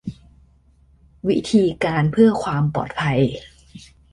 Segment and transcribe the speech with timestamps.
[1.29, 3.19] วิธีการเพื่อความปลอดภัย